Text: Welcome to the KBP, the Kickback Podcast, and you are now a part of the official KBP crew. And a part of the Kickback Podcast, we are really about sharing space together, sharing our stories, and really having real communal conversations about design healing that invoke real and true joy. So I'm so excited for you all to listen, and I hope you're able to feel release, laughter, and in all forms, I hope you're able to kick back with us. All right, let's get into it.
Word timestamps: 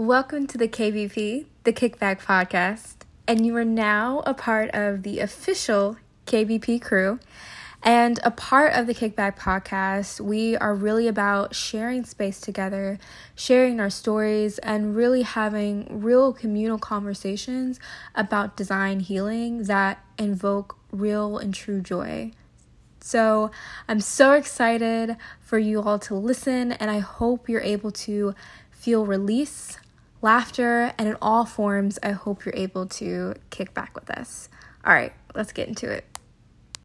Welcome 0.00 0.46
to 0.46 0.56
the 0.56 0.66
KBP, 0.66 1.44
the 1.64 1.74
Kickback 1.74 2.22
Podcast, 2.22 3.02
and 3.28 3.44
you 3.44 3.54
are 3.56 3.66
now 3.66 4.22
a 4.24 4.32
part 4.32 4.70
of 4.70 5.02
the 5.02 5.20
official 5.20 5.98
KBP 6.24 6.80
crew. 6.80 7.20
And 7.82 8.18
a 8.24 8.30
part 8.30 8.72
of 8.72 8.86
the 8.86 8.94
Kickback 8.94 9.38
Podcast, 9.38 10.18
we 10.18 10.56
are 10.56 10.74
really 10.74 11.06
about 11.06 11.54
sharing 11.54 12.06
space 12.06 12.40
together, 12.40 12.98
sharing 13.34 13.78
our 13.78 13.90
stories, 13.90 14.56
and 14.60 14.96
really 14.96 15.20
having 15.20 15.86
real 16.00 16.32
communal 16.32 16.78
conversations 16.78 17.78
about 18.14 18.56
design 18.56 19.00
healing 19.00 19.64
that 19.64 20.02
invoke 20.16 20.78
real 20.90 21.36
and 21.36 21.52
true 21.52 21.82
joy. 21.82 22.32
So 23.00 23.50
I'm 23.86 24.00
so 24.00 24.32
excited 24.32 25.18
for 25.42 25.58
you 25.58 25.82
all 25.82 25.98
to 25.98 26.14
listen, 26.14 26.72
and 26.72 26.90
I 26.90 27.00
hope 27.00 27.50
you're 27.50 27.60
able 27.60 27.90
to 27.90 28.34
feel 28.70 29.04
release, 29.04 29.76
laughter, 30.22 30.92
and 30.98 31.08
in 31.08 31.16
all 31.20 31.44
forms, 31.44 31.98
I 32.02 32.10
hope 32.10 32.44
you're 32.44 32.54
able 32.56 32.86
to 32.86 33.34
kick 33.50 33.74
back 33.74 33.94
with 33.94 34.10
us. 34.10 34.48
All 34.84 34.92
right, 34.92 35.12
let's 35.34 35.52
get 35.52 35.68
into 35.68 35.90
it. 35.90 36.04